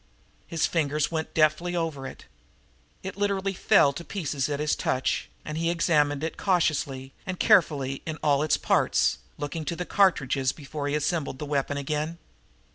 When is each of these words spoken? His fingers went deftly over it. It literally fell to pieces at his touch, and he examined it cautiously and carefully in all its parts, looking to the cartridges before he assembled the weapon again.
His 0.47 0.65
fingers 0.65 1.11
went 1.11 1.35
deftly 1.35 1.75
over 1.75 2.07
it. 2.07 2.25
It 3.03 3.17
literally 3.17 3.53
fell 3.53 3.93
to 3.93 4.03
pieces 4.03 4.49
at 4.49 4.59
his 4.59 4.75
touch, 4.75 5.29
and 5.45 5.59
he 5.59 5.69
examined 5.69 6.23
it 6.23 6.37
cautiously 6.37 7.13
and 7.23 7.39
carefully 7.39 8.01
in 8.07 8.17
all 8.23 8.41
its 8.41 8.57
parts, 8.57 9.19
looking 9.37 9.63
to 9.65 9.75
the 9.75 9.85
cartridges 9.85 10.53
before 10.53 10.87
he 10.87 10.95
assembled 10.95 11.37
the 11.37 11.45
weapon 11.45 11.77
again. 11.77 12.17